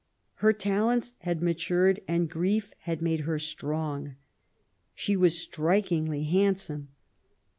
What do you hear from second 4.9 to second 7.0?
She was strikingly handsome.